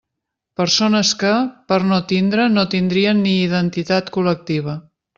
[0.61, 1.33] Persones que,
[1.73, 4.81] per no tindre no tindrien ni identitat col·lectiva.